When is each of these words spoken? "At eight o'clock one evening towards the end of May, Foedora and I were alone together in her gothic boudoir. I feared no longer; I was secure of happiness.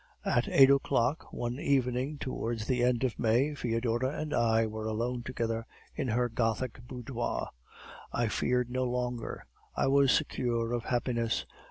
"At 0.25 0.49
eight 0.49 0.71
o'clock 0.71 1.31
one 1.31 1.59
evening 1.59 2.17
towards 2.17 2.65
the 2.65 2.83
end 2.83 3.03
of 3.03 3.19
May, 3.19 3.53
Foedora 3.53 4.17
and 4.19 4.33
I 4.33 4.65
were 4.65 4.87
alone 4.87 5.21
together 5.21 5.67
in 5.95 6.07
her 6.07 6.27
gothic 6.27 6.87
boudoir. 6.87 7.49
I 8.11 8.27
feared 8.27 8.71
no 8.71 8.83
longer; 8.83 9.45
I 9.75 9.85
was 9.85 10.11
secure 10.11 10.73
of 10.73 10.85
happiness. 10.85 11.45